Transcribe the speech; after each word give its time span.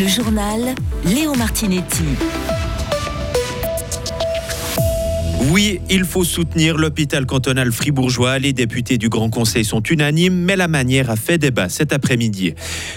Le 0.00 0.08
journal 0.08 0.74
Léo 1.04 1.34
Martinetti. 1.34 2.04
Oui, 5.50 5.80
il 5.90 6.04
faut 6.04 6.24
soutenir 6.24 6.78
l'hôpital 6.78 7.26
cantonal 7.26 7.70
fribourgeois. 7.70 8.38
Les 8.38 8.54
députés 8.54 8.96
du 8.96 9.10
Grand 9.10 9.28
Conseil 9.28 9.62
sont 9.62 9.82
unanimes, 9.82 10.34
mais 10.34 10.56
la 10.56 10.68
manière 10.68 11.10
a 11.10 11.16
fait 11.16 11.36
débat 11.36 11.68
cet 11.68 11.92
après-midi. 11.92 12.54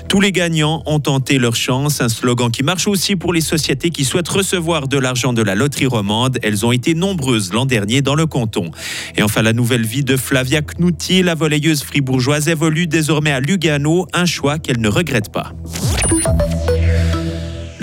Tous 0.08 0.21
les 0.21 0.31
gagnants 0.31 0.81
ont 0.86 1.02
tenté 1.02 1.39
leur 1.39 1.58
chance, 1.58 2.00
un 2.00 2.08
slogan 2.08 2.50
qui 2.52 2.64
marche 2.64 2.88
aussi 2.88 3.18
pour 3.18 3.34
les 3.34 3.42
sociétés 3.42 3.90
qui 3.90 4.06
souhaitent 4.06 4.30
recevoir 4.30 4.88
de 4.88 4.98
l'argent 4.98 5.34
de 5.34 5.42
la 5.42 5.56
loterie 5.56 5.88
romande. 5.88 6.40
Elles 6.42 6.66
ont 6.66 6.72
été 6.72 6.94
nombreuses 6.94 7.52
l'an 7.52 7.66
dernier 7.66 8.02
dans 8.02 8.16
le 8.16 8.28
canton. 8.28 8.72
Et 9.18 9.24
enfin, 9.24 9.42
la 9.42 9.52
nouvelle 9.52 9.86
vie 9.86 10.06
de 10.06 10.16
Flavia 10.16 10.62
Knuti, 10.62 11.22
la 11.22 11.36
volleyeuse 11.36 11.84
fribourgeoise, 11.84 12.48
évolue 12.48 12.88
désormais 12.88 13.32
à 13.32 13.42
Lugano, 13.42 14.08
un 14.14 14.26
choix 14.26 14.58
qu'elle 14.58 14.80
ne 14.80 14.88
regrette 14.88 15.34
pas. 15.34 15.52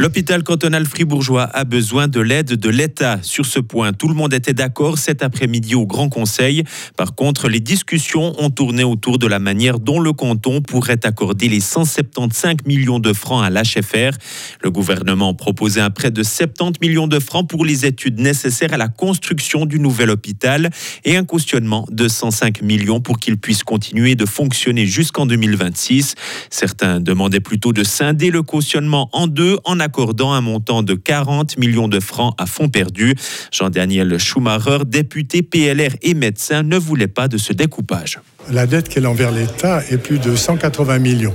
L'hôpital 0.01 0.43
cantonal 0.43 0.87
fribourgeois 0.87 1.43
a 1.43 1.65
besoin 1.65 2.09
de 2.09 2.21
l'aide 2.21 2.55
de 2.55 2.71
l'État. 2.71 3.19
Sur 3.21 3.45
ce 3.45 3.61
point, 3.61 3.93
tout 3.93 4.09
le 4.09 4.15
monde 4.15 4.33
était 4.33 4.55
d'accord 4.55 4.97
cet 4.97 5.23
après-midi 5.23 5.75
au 5.75 5.85
Grand 5.85 6.09
Conseil. 6.09 6.65
Par 6.97 7.15
contre, 7.15 7.51
les 7.51 7.61
discussions 7.61 8.33
ont 8.43 8.49
tourné 8.49 8.83
autour 8.83 9.19
de 9.19 9.27
la 9.27 9.39
manière 9.39 9.79
dont 9.79 10.01
le 10.01 10.15
canton 10.15 10.63
pourrait 10.63 11.05
accorder 11.05 11.51
les 11.51 11.61
175 11.61 12.65
millions 12.65 12.99
de 12.99 13.13
francs 13.13 13.45
à 13.45 13.51
l'HFR. 13.51 14.17
Le 14.63 14.71
gouvernement 14.71 15.35
proposait 15.35 15.83
un 15.83 15.91
prêt 15.91 16.11
de 16.11 16.23
70 16.23 16.81
millions 16.81 17.07
de 17.07 17.19
francs 17.19 17.47
pour 17.47 17.67
les 17.67 17.85
études 17.85 18.21
nécessaires 18.21 18.73
à 18.73 18.79
la 18.79 18.89
construction 18.89 19.67
du 19.67 19.79
nouvel 19.81 20.09
hôpital 20.09 20.71
et 21.05 21.19
un 21.19 21.25
cautionnement 21.25 21.87
de 21.91 22.09
105 22.09 22.63
millions 22.63 23.03
pour 23.03 23.19
qu'il 23.19 23.37
puisse 23.37 23.65
continuer 23.65 24.15
de 24.15 24.25
fonctionner 24.25 24.87
jusqu'en 24.87 25.27
2026. 25.27 26.15
Certains 26.49 27.01
demandaient 27.01 27.41
plutôt 27.41 27.75
de 27.75 27.85
scinder 27.85 28.31
le 28.31 28.43
cautionnement 28.43 29.11
en 29.13 29.27
deux 29.27 29.59
en 29.65 29.79
accordant 29.91 30.33
un 30.33 30.41
montant 30.41 30.85
de 30.85 30.95
40 30.95 31.59
millions 31.59 31.89
de 31.89 31.99
francs 31.99 32.33
à 32.39 32.47
fonds 32.47 32.69
perdu. 32.69 33.17
Jean-Daniel 33.51 34.19
Schumacher, 34.21 34.85
député 34.87 35.43
PLR 35.43 35.97
et 36.03 36.15
médecin, 36.15 36.63
ne 36.63 36.79
voulait 36.79 37.09
pas 37.09 37.27
de 37.27 37.37
ce 37.37 37.53
découpage. 37.53 38.21
La 38.53 38.69
dette 38.69 38.89
qu'elle 38.89 39.09
envers 39.09 39.33
l'État 39.33 39.83
est 39.91 39.99
plus 39.99 40.21
de 40.21 40.37
180 40.37 41.01
millions. 41.01 41.35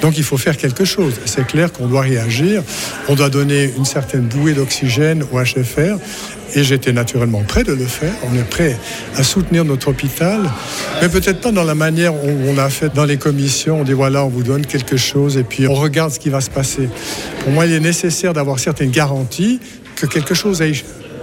Donc 0.00 0.16
il 0.16 0.22
faut 0.22 0.36
faire 0.36 0.56
quelque 0.56 0.84
chose. 0.84 1.14
C'est 1.24 1.44
clair 1.44 1.72
qu'on 1.72 1.88
doit 1.88 2.02
réagir. 2.02 2.62
On 3.08 3.16
doit 3.16 3.30
donner 3.30 3.72
une 3.76 3.84
certaine 3.84 4.28
bouée 4.28 4.54
d'oxygène 4.54 5.24
au 5.32 5.42
HFR. 5.42 5.98
Et 6.54 6.64
j'étais 6.64 6.92
naturellement 6.92 7.42
prêt 7.42 7.62
de 7.62 7.72
le 7.72 7.84
faire. 7.84 8.12
On 8.30 8.34
est 8.34 8.48
prêt 8.48 8.76
à 9.16 9.22
soutenir 9.22 9.64
notre 9.64 9.88
hôpital, 9.88 10.40
mais 11.00 11.08
peut-être 11.08 11.40
pas 11.40 11.52
dans 11.52 11.64
la 11.64 11.74
manière 11.74 12.14
où 12.14 12.28
on 12.48 12.58
a 12.58 12.70
fait 12.70 12.92
dans 12.94 13.04
les 13.04 13.18
commissions. 13.18 13.80
On 13.80 13.84
dit 13.84 13.92
voilà, 13.92 14.24
on 14.24 14.28
vous 14.28 14.42
donne 14.42 14.64
quelque 14.64 14.96
chose 14.96 15.36
et 15.36 15.42
puis 15.42 15.66
on 15.68 15.74
regarde 15.74 16.12
ce 16.12 16.18
qui 16.18 16.30
va 16.30 16.40
se 16.40 16.50
passer. 16.50 16.88
Pour 17.44 17.52
moi, 17.52 17.66
il 17.66 17.72
est 17.72 17.80
nécessaire 17.80 18.32
d'avoir 18.32 18.58
certaines 18.58 18.90
garanties 18.90 19.60
que 19.96 20.06
quelque 20.06 20.34
chose 20.34 20.62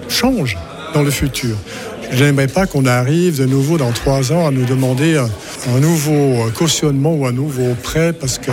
change 0.10 0.58
dans 0.94 1.02
le 1.02 1.12
futur. 1.12 1.56
Je 2.12 2.24
n'aimerais 2.24 2.48
pas 2.48 2.68
qu'on 2.68 2.86
arrive 2.86 3.40
de 3.40 3.46
nouveau 3.46 3.78
dans 3.78 3.92
trois 3.92 4.32
ans 4.32 4.48
à 4.48 4.52
nous 4.52 4.66
demander 4.66 5.18
un, 5.18 5.80
nouveau 5.80 6.50
cautionnement 6.56 7.16
ou 7.16 7.26
un 7.26 7.32
nouveau 7.32 7.76
prêt 7.82 8.14
parce 8.14 8.38
que 8.38 8.52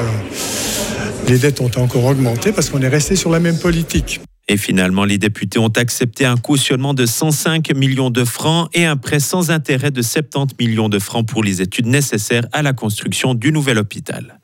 les 1.28 1.38
dettes 1.38 1.60
ont 1.60 1.70
encore 1.76 2.06
augmenté 2.06 2.52
parce 2.52 2.70
qu'on 2.70 2.80
est 2.80 2.88
resté 2.88 3.14
sur 3.14 3.30
la 3.30 3.40
même 3.40 3.58
politique. 3.58 4.20
Et 4.52 4.58
finalement, 4.58 5.06
les 5.06 5.16
députés 5.16 5.58
ont 5.58 5.72
accepté 5.78 6.26
un 6.26 6.36
cautionnement 6.36 6.92
de 6.92 7.06
105 7.06 7.74
millions 7.74 8.10
de 8.10 8.22
francs 8.22 8.68
et 8.74 8.84
un 8.84 8.98
prêt 8.98 9.18
sans 9.18 9.50
intérêt 9.50 9.90
de 9.90 10.02
70 10.02 10.56
millions 10.58 10.90
de 10.90 10.98
francs 10.98 11.26
pour 11.26 11.42
les 11.42 11.62
études 11.62 11.86
nécessaires 11.86 12.44
à 12.52 12.60
la 12.60 12.74
construction 12.74 13.32
du 13.32 13.50
nouvel 13.50 13.78
hôpital. 13.78 14.38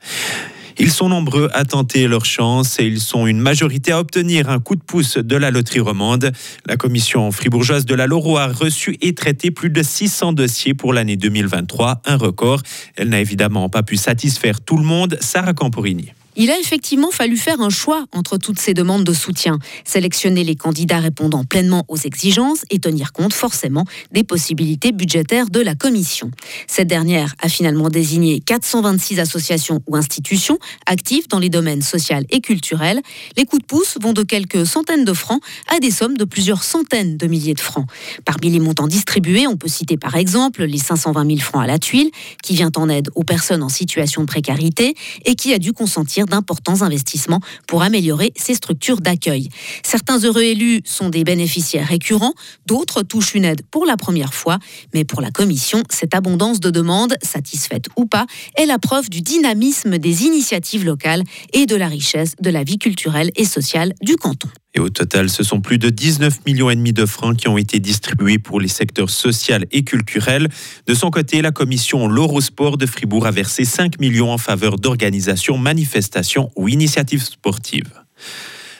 Ils 0.79 0.89
sont 0.89 1.09
nombreux 1.09 1.51
à 1.53 1.63
tenter 1.63 2.07
leur 2.07 2.25
chance 2.25 2.79
et 2.79 2.87
ils 2.87 2.99
sont 2.99 3.27
une 3.27 3.39
majorité 3.39 3.91
à 3.91 3.99
obtenir 3.99 4.49
un 4.49 4.59
coup 4.59 4.75
de 4.75 4.81
pouce 4.81 5.19
de 5.19 5.35
la 5.35 5.51
loterie 5.51 5.79
romande. 5.79 6.31
La 6.65 6.75
commission 6.75 7.31
fribourgeoise 7.31 7.85
de 7.85 7.93
la 7.93 8.07
Loro 8.07 8.39
a 8.39 8.47
reçu 8.47 8.97
et 9.01 9.13
traité 9.13 9.51
plus 9.51 9.69
de 9.69 9.83
600 9.83 10.33
dossiers 10.33 10.73
pour 10.73 10.91
l'année 10.91 11.17
2023, 11.17 12.01
un 12.05 12.17
record. 12.17 12.63
Elle 12.95 13.09
n'a 13.09 13.19
évidemment 13.19 13.69
pas 13.69 13.83
pu 13.83 13.95
satisfaire 13.95 14.59
tout 14.59 14.77
le 14.77 14.85
monde. 14.85 15.19
Sarah 15.21 15.53
Camporini. 15.53 16.13
Il 16.41 16.49
a 16.51 16.57
effectivement 16.57 17.11
fallu 17.11 17.35
faire 17.35 17.59
un 17.59 17.69
choix 17.69 18.05
entre 18.13 18.37
toutes 18.37 18.61
ces 18.61 18.73
demandes 18.73 19.03
de 19.03 19.11
soutien, 19.11 19.59
sélectionner 19.83 20.45
les 20.45 20.55
candidats 20.55 20.99
répondant 20.99 21.43
pleinement 21.43 21.83
aux 21.89 21.97
exigences 21.97 22.63
et 22.69 22.79
tenir 22.79 23.11
compte 23.11 23.33
forcément 23.33 23.83
des 24.13 24.23
possibilités 24.23 24.93
budgétaires 24.93 25.49
de 25.49 25.59
la 25.59 25.75
Commission. 25.75 26.31
Cette 26.65 26.87
dernière 26.87 27.35
a 27.39 27.49
finalement 27.49 27.89
désigné 27.89 28.39
426 28.39 29.19
associations 29.19 29.81
ou 29.85 29.97
institutions 29.97 30.57
actives 30.85 31.27
dans 31.27 31.39
les 31.39 31.49
domaines 31.49 31.81
social 31.81 32.23
et 32.29 32.39
culturels. 32.39 33.01
Les 33.35 33.43
coups 33.43 33.61
de 33.61 33.67
pouce 33.67 33.97
vont 34.01 34.13
de 34.13 34.23
quelques 34.23 34.65
centaines 34.65 35.03
de 35.03 35.11
francs 35.11 35.41
à 35.67 35.79
des 35.79 35.91
sommes 35.91 36.15
de 36.15 36.23
plusieurs 36.23 36.63
centaines 36.63 37.17
de 37.17 37.27
milliers 37.27 37.53
de 37.53 37.59
francs. 37.59 37.85
Parmi 38.23 38.49
les 38.49 38.59
montants 38.59 38.87
distribués, 38.87 39.45
on 39.45 39.57
peut 39.57 39.67
citer 39.67 39.97
par 39.97 40.15
exemple 40.15 40.63
les 40.63 40.77
520 40.77 41.27
000 41.27 41.39
francs 41.39 41.63
à 41.63 41.67
la 41.67 41.79
tuile, 41.79 42.11
qui 42.41 42.53
vient 42.53 42.71
en 42.77 42.87
aide 42.87 43.09
aux 43.15 43.25
personnes 43.25 43.61
en 43.61 43.67
situation 43.67 44.21
de 44.21 44.27
précarité 44.27 44.95
et 45.25 45.35
qui 45.35 45.53
a 45.53 45.59
dû 45.59 45.73
consentir 45.73 46.27
d'importants 46.29 46.81
investissements 46.81 47.41
pour 47.67 47.83
améliorer 47.83 48.31
ces 48.35 48.53
structures 48.53 49.01
d'accueil. 49.01 49.49
Certains 49.83 50.19
heureux 50.19 50.43
élus 50.43 50.81
sont 50.85 51.09
des 51.09 51.23
bénéficiaires 51.23 51.87
récurrents, 51.87 52.33
d'autres 52.65 53.03
touchent 53.03 53.35
une 53.35 53.45
aide 53.45 53.61
pour 53.69 53.85
la 53.85 53.97
première 53.97 54.33
fois, 54.33 54.59
mais 54.93 55.03
pour 55.03 55.21
la 55.21 55.31
Commission, 55.31 55.83
cette 55.89 56.15
abondance 56.15 56.59
de 56.59 56.69
demandes, 56.69 57.15
satisfaites 57.21 57.87
ou 57.97 58.05
pas, 58.05 58.25
est 58.55 58.65
la 58.65 58.79
preuve 58.79 59.09
du 59.09 59.21
dynamisme 59.21 59.97
des 59.97 60.23
initiatives 60.23 60.85
locales 60.85 61.23
et 61.53 61.65
de 61.65 61.75
la 61.75 61.87
richesse 61.87 62.35
de 62.39 62.49
la 62.49 62.63
vie 62.63 62.77
culturelle 62.77 63.31
et 63.35 63.45
sociale 63.45 63.93
du 64.01 64.15
canton. 64.15 64.49
Et 64.75 64.79
au 64.79 64.89
total, 64.89 65.29
ce 65.29 65.43
sont 65.43 65.61
plus 65.61 65.79
de 65.79 65.89
19 65.89 66.45
millions 66.45 66.69
et 66.69 66.75
demi 66.75 66.93
de 66.93 67.05
francs 67.05 67.35
qui 67.35 67.47
ont 67.47 67.57
été 67.57 67.79
distribués 67.79 68.37
pour 68.37 68.59
les 68.59 68.67
secteurs 68.67 69.09
social 69.09 69.65
et 69.71 69.83
culturel. 69.83 70.47
De 70.85 70.93
son 70.93 71.09
côté, 71.09 71.41
la 71.41 71.51
commission 71.51 72.07
L'Eurosport 72.07 72.77
de 72.77 72.85
Fribourg 72.85 73.25
a 73.25 73.31
versé 73.31 73.65
5 73.65 73.99
millions 73.99 74.31
en 74.31 74.37
faveur 74.37 74.77
d'organisations, 74.77 75.57
manifestations 75.57 76.51
ou 76.55 76.67
initiatives 76.67 77.23
sportives. 77.23 77.93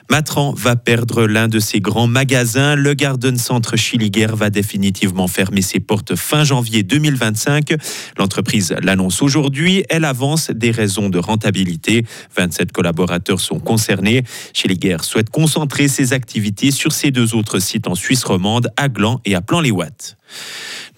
Matran 0.10 0.54
va 0.54 0.76
perdre 0.76 1.28
l'un 1.28 1.48
de 1.48 1.60
ses 1.60 1.80
grands 1.80 2.08
magasins. 2.08 2.76
Le 2.76 2.96
Garden 2.96 3.38
Centre 3.38 3.78
Chiliguer 3.78 4.28
va 4.34 4.50
définitivement 4.50 5.28
fermer 5.28 5.62
ses 5.62 5.80
portes 5.80 6.16
fin 6.16 6.44
janvier 6.44 6.82
2025. 6.82 7.76
L'entreprise 8.18 8.76
l'annonce 8.82 9.22
aujourd'hui. 9.22 9.84
Elle 9.88 10.06
avance 10.06 10.50
des 10.50 10.72
raisons 10.72 11.10
de 11.10 11.20
rentabilité. 11.20 12.06
27 12.36 12.72
collaborateurs 12.72 13.40
sont 13.40 13.60
concernés. 13.60 14.24
Chiliguer 14.52 14.98
souhaite 15.04 15.30
concentrer 15.30 15.88
ses 15.88 16.12
activités 16.14 16.72
sur 16.72 16.92
ses 16.92 17.12
deux 17.12 17.36
autres 17.36 17.60
sites 17.60 17.88
en 17.88 17.94
Suisse 17.94 18.24
romande, 18.24 18.70
à 18.78 18.90
Gland 18.90 19.22
et 19.26 19.36
à 19.36 19.42
Plan-les-Ouates. 19.42 20.18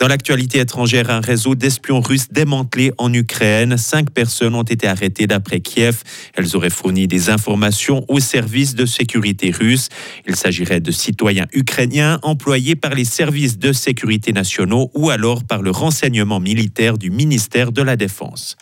Dans 0.01 0.07
l'actualité 0.07 0.57
étrangère, 0.57 1.11
un 1.11 1.19
réseau 1.19 1.53
d'espions 1.53 2.01
russes 2.01 2.29
démantelé 2.31 2.91
en 2.97 3.13
Ukraine. 3.13 3.77
Cinq 3.77 4.09
personnes 4.09 4.55
ont 4.55 4.63
été 4.63 4.87
arrêtées 4.87 5.27
d'après 5.27 5.59
Kiev. 5.59 6.01
Elles 6.33 6.55
auraient 6.55 6.71
fourni 6.71 7.07
des 7.07 7.29
informations 7.29 8.03
aux 8.07 8.19
services 8.19 8.73
de 8.73 8.87
sécurité 8.87 9.51
russes. 9.51 9.89
Il 10.27 10.35
s'agirait 10.35 10.79
de 10.79 10.89
citoyens 10.89 11.45
ukrainiens 11.53 12.19
employés 12.23 12.75
par 12.75 12.95
les 12.95 13.05
services 13.05 13.59
de 13.59 13.73
sécurité 13.73 14.33
nationaux 14.33 14.89
ou 14.95 15.11
alors 15.11 15.43
par 15.43 15.61
le 15.61 15.69
renseignement 15.69 16.39
militaire 16.39 16.97
du 16.97 17.11
ministère 17.11 17.71
de 17.71 17.83
la 17.83 17.95
Défense. 17.95 18.57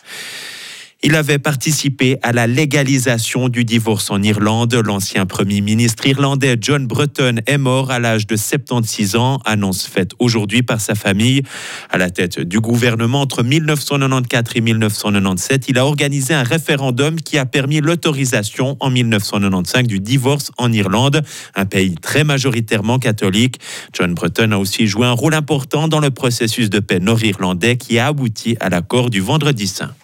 Il 1.02 1.14
avait 1.14 1.38
participé 1.38 2.18
à 2.20 2.32
la 2.32 2.46
légalisation 2.46 3.48
du 3.48 3.64
divorce 3.64 4.10
en 4.10 4.22
Irlande. 4.22 4.74
L'ancien 4.74 5.24
Premier 5.24 5.62
ministre 5.62 6.06
irlandais 6.06 6.58
John 6.60 6.86
Bruton 6.86 7.36
est 7.46 7.56
mort 7.56 7.90
à 7.90 7.98
l'âge 7.98 8.26
de 8.26 8.36
76 8.36 9.16
ans, 9.16 9.40
annonce 9.46 9.86
faite 9.86 10.12
aujourd'hui 10.18 10.62
par 10.62 10.78
sa 10.82 10.94
famille. 10.94 11.42
À 11.88 11.96
la 11.96 12.10
tête 12.10 12.40
du 12.40 12.60
gouvernement 12.60 13.22
entre 13.22 13.42
1994 13.42 14.56
et 14.56 14.60
1997, 14.60 15.70
il 15.70 15.78
a 15.78 15.86
organisé 15.86 16.34
un 16.34 16.42
référendum 16.42 17.18
qui 17.18 17.38
a 17.38 17.46
permis 17.46 17.80
l'autorisation 17.80 18.76
en 18.80 18.90
1995 18.90 19.84
du 19.84 20.00
divorce 20.00 20.52
en 20.58 20.70
Irlande, 20.70 21.22
un 21.54 21.64
pays 21.64 21.94
très 21.94 22.24
majoritairement 22.24 22.98
catholique. 22.98 23.58
John 23.94 24.12
Bruton 24.12 24.52
a 24.52 24.58
aussi 24.58 24.86
joué 24.86 25.06
un 25.06 25.12
rôle 25.12 25.32
important 25.32 25.88
dans 25.88 26.00
le 26.00 26.10
processus 26.10 26.68
de 26.68 26.78
paix 26.78 27.00
nord-irlandais 27.00 27.78
qui 27.78 27.98
a 27.98 28.08
abouti 28.08 28.58
à 28.60 28.68
l'accord 28.68 29.08
du 29.08 29.20
Vendredi 29.20 29.66
Saint 29.66 29.94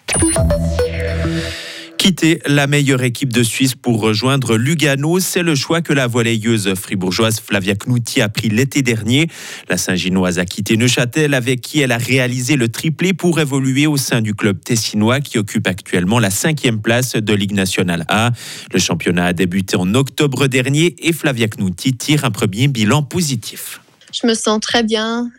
quitter 2.07 2.39
la 2.45 2.67
meilleure 2.67 3.03
équipe 3.03 3.33
de 3.33 3.43
Suisse 3.43 3.75
pour 3.75 3.99
rejoindre 3.99 4.55
Lugano. 4.55 5.19
C'est 5.19 5.43
le 5.43 5.55
choix 5.55 5.81
que 5.81 5.91
la 5.91 6.07
volleyeuse 6.07 6.73
fribourgeoise 6.73 7.41
Flavia 7.41 7.75
Knuti 7.75 8.21
a 8.21 8.29
pris 8.29 8.47
l'été 8.47 8.81
dernier. 8.81 9.27
La 9.67 9.75
Saint-Ginoise 9.75 10.39
a 10.39 10.45
quitté 10.45 10.77
Neuchâtel 10.77 11.33
avec 11.33 11.59
qui 11.59 11.81
elle 11.81 11.91
a 11.91 11.97
réalisé 11.97 12.55
le 12.55 12.69
triplé 12.69 13.11
pour 13.11 13.41
évoluer 13.41 13.87
au 13.87 13.97
sein 13.97 14.21
du 14.21 14.33
club 14.33 14.63
tessinois 14.63 15.19
qui 15.19 15.37
occupe 15.37 15.67
actuellement 15.67 16.19
la 16.19 16.29
cinquième 16.29 16.79
place 16.79 17.17
de 17.17 17.33
Ligue 17.33 17.51
nationale 17.51 18.05
A. 18.07 18.31
Le 18.71 18.79
championnat 18.79 19.25
a 19.25 19.33
débuté 19.33 19.75
en 19.75 19.93
octobre 19.93 20.47
dernier 20.47 20.95
et 20.99 21.11
Flavia 21.11 21.49
Knuti 21.49 21.97
tire 21.97 22.23
un 22.23 22.31
premier 22.31 22.69
bilan 22.69 23.03
positif. 23.03 23.81
Je 24.13 24.25
me 24.25 24.33
sens 24.33 24.61
très 24.61 24.83
bien. 24.83 25.29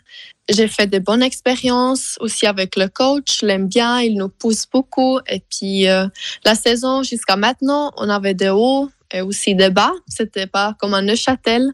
J'ai 0.49 0.67
fait 0.67 0.87
de 0.87 0.99
bonnes 0.99 1.21
expériences 1.21 2.17
aussi 2.19 2.47
avec 2.47 2.75
le 2.75 2.87
coach. 2.87 3.39
Je 3.41 3.45
l'aime 3.45 3.67
bien, 3.67 4.01
il 4.01 4.17
nous 4.17 4.29
pousse 4.29 4.65
beaucoup. 4.71 5.19
Et 5.27 5.41
puis, 5.49 5.87
euh, 5.87 6.07
la 6.43 6.55
saison 6.55 7.03
jusqu'à 7.03 7.35
maintenant, 7.35 7.91
on 7.97 8.09
avait 8.09 8.33
des 8.33 8.49
hauts 8.49 8.89
et 9.11 9.21
aussi 9.21 9.55
des 9.55 9.69
bas. 9.69 9.91
C'était 10.07 10.47
pas 10.47 10.75
comme 10.79 10.93
un 10.93 11.01
Neuchâtel, 11.01 11.71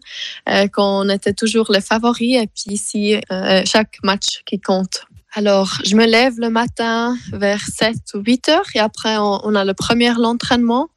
euh, 0.50 0.68
qu'on 0.68 1.08
était 1.10 1.34
toujours 1.34 1.72
les 1.72 1.82
favoris 1.82 2.36
et 2.36 2.48
puis 2.48 2.74
ici, 2.74 3.20
euh, 3.32 3.64
chaque 3.66 3.98
match 4.04 4.42
qui 4.46 4.60
compte. 4.60 5.06
Alors, 5.34 5.80
je 5.86 5.96
me 5.96 6.06
lève 6.06 6.40
le 6.40 6.50
matin 6.50 7.18
vers 7.34 7.62
7 7.62 7.96
ou 8.14 8.20
8 8.20 8.50
heures 8.50 8.70
et 8.74 8.80
après, 8.80 9.18
on, 9.18 9.40
on 9.44 9.56
a 9.56 9.66
le 9.66 9.74
premier 9.74 10.12
entraînement 10.12 10.90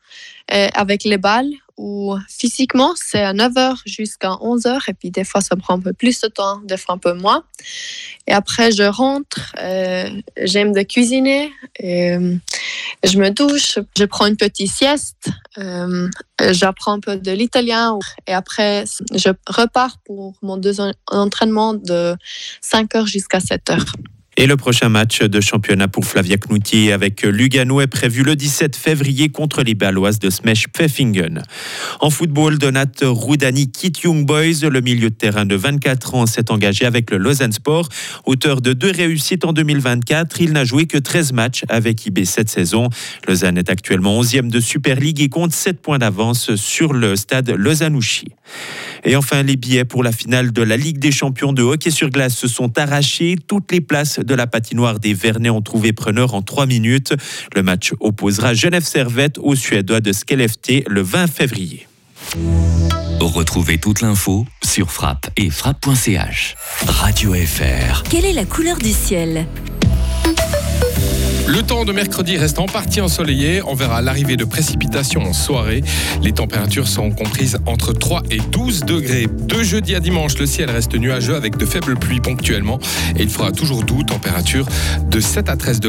euh, 0.53 0.69
avec 0.75 1.05
les 1.05 1.19
balles 1.19 1.51
où 1.79 2.15
physiquement, 2.29 2.93
c'est 2.97 3.23
à 3.23 3.33
9 3.33 3.57
heures 3.57 3.83
jusqu'à 3.87 4.37
11 4.41 4.67
heures 4.67 4.89
et 4.89 4.95
puis 4.95 5.11
des 5.11 5.25
fois, 5.25 5.41
ça 5.41 5.57
prend 5.57 5.75
un 5.75 5.81
peu 5.81 5.93
plus 5.93 6.21
de 6.21 6.29
temps, 6.29 6.61
des 6.65 6.77
fois 6.77 6.97
un 6.97 6.99
peu 6.99 7.15
moins. 7.15 7.45
Et 8.27 8.33
après, 8.33 8.73
je 8.73 8.83
rentre, 8.83 9.55
euh, 9.63 10.11
j'aime 10.43 10.73
de 10.73 10.83
cuisiner, 10.83 11.51
euh, 11.83 12.37
je 13.05 13.19
me 13.19 13.31
douche, 13.31 13.79
je 13.97 14.05
prends 14.05 14.27
une 14.27 14.37
petite 14.37 14.71
sieste, 14.71 15.31
euh, 15.57 16.09
j'apprends 16.51 16.93
un 16.93 17.01
peu 17.01 17.17
de 17.17 17.31
l'italien 17.31 17.99
et 18.27 18.35
après, 18.35 18.85
je 19.15 19.31
repars 19.47 19.99
pour 20.05 20.35
mon 20.43 20.57
deuxième 20.57 20.93
entraînement 21.07 21.75
de 21.75 22.17
5 22.61 22.95
heures 22.97 23.07
jusqu'à 23.07 23.41
7 23.41 23.71
heures. 23.71 23.93
Et 24.41 24.47
le 24.47 24.57
prochain 24.57 24.89
match 24.89 25.21
de 25.21 25.41
championnat 25.41 25.89
pour 25.89 26.05
Flavia 26.05 26.37
Knutti 26.37 26.93
avec 26.93 27.23
Lugano 27.23 27.81
est 27.81 27.89
prévu 27.89 28.23
le 28.23 28.37
17 28.37 28.77
février 28.77 29.31
contre 29.31 29.65
les 29.65 29.75
Baloises 29.75 30.21
de 30.21 30.31
Smesh 30.31 30.69
Pfeffingen. 30.69 31.43
En 31.99 32.09
football, 32.09 32.57
Donat 32.57 32.85
Roudani 33.03 33.69
quitte 33.73 34.03
Young 34.03 34.25
Boys. 34.25 34.63
Le 34.63 34.81
milieu 34.81 35.11
de 35.11 35.15
terrain 35.17 35.45
de 35.45 35.57
24 35.57 36.15
ans 36.15 36.27
s'est 36.27 36.53
engagé 36.53 36.85
avec 36.85 37.11
le 37.11 37.17
Lausanne 37.17 37.51
Sport. 37.51 37.89
Auteur 38.27 38.61
de 38.61 38.75
deux 38.75 38.93
réussites 38.93 39.45
en 39.45 39.53
2024, 39.53 40.41
il 40.41 40.53
n'a 40.53 40.65
joué 40.65 40.87
que 40.87 40.99
13 40.99 41.33
matchs 41.33 41.65
avec 41.69 42.07
IB 42.07 42.25
cette 42.25 42.49
saison. 42.49 42.91
Lausanne 43.27 43.59
est 43.59 43.71
actuellement 43.71 44.23
11e 44.23 44.51
de 44.51 44.61
Super 44.61 45.01
League 45.01 45.21
et 45.21 45.31
compte 45.31 45.53
7 45.53 45.83
points 45.83 45.99
d'avance 45.99 46.55
sur 46.55 46.93
le 46.93 47.17
stade 47.17 47.51
Lausanne-Ouchy. 47.51 48.27
Et 49.05 49.17
enfin, 49.17 49.43
les 49.43 49.57
billets 49.57 49.85
pour 49.85 50.03
la 50.03 50.13
finale 50.13 50.53
de 50.53 50.63
la 50.63 50.77
Ligue 50.77 50.99
des 50.99 51.13
champions 51.13 51.53
de 51.53 51.63
hockey 51.63 51.91
sur 51.91 52.11
glace 52.11 52.37
se 52.37 52.49
sont 52.49 52.79
arrachés. 52.79 53.37
Toutes 53.47 53.71
les 53.73 53.81
places 53.81 54.19
de 54.19 54.35
la 54.35 54.47
patinoire 54.47 54.99
des 54.99 55.15
Vernets 55.15 55.51
ont 55.51 55.63
trouvé 55.63 55.93
preneur 55.93 56.35
en 56.35 56.43
3 56.43 56.67
minutes. 56.67 57.15
Le 57.55 57.63
match 57.63 57.93
opposera 58.01 58.55
Genève 58.55 58.85
Servette 58.85 59.39
aux 59.39 59.55
Suédois 59.55 60.01
de 60.01 60.13
Skellefteå 60.13 60.83
le 60.89 61.03
20 61.03 61.27
février. 61.27 61.87
Retrouvez 63.21 63.79
toute 63.79 64.01
l'info 64.01 64.47
sur 64.65 64.91
frappe 64.91 65.31
et 65.37 65.51
frappe.ch. 65.51 66.57
Radio 66.87 67.35
FR. 67.35 68.03
Quelle 68.05 68.25
est 68.25 68.33
la 68.33 68.45
couleur 68.45 68.79
du 68.79 68.93
ciel? 68.93 69.47
Le 71.49 71.63
temps 71.63 71.87
de 71.87 71.93
mercredi 71.93 72.37
reste 72.37 72.59
en 72.59 72.67
partie 72.67 73.01
ensoleillé. 73.01 73.63
On 73.67 73.75
verra 73.75 74.03
l'arrivée 74.03 74.37
de 74.37 74.45
précipitations 74.45 75.23
en 75.23 75.33
soirée. 75.33 75.83
Les 76.23 76.33
températures 76.33 76.87
sont 76.87 77.11
comprises 77.11 77.57
entre 77.65 77.95
3 77.95 78.25
et 78.31 78.37
12 78.37 78.85
degrés. 78.85 79.27
De 79.27 79.63
jeudi 79.63 79.95
à 79.95 80.01
dimanche, 80.01 80.37
le 80.37 80.45
ciel 80.45 80.71
reste 80.71 80.95
nuageux 80.95 81.35
avec 81.35 81.57
de 81.57 81.65
faibles 81.65 81.97
pluies 81.97 82.21
ponctuellement. 82.21 82.79
Et 83.17 83.23
il 83.23 83.31
fera 83.31 83.51
toujours 83.51 83.83
doux, 83.83 84.03
température 84.03 84.67
de 85.11 85.21
7 85.21 85.49
à 85.49 85.57
13 85.57 85.81
degrés. 85.81 85.87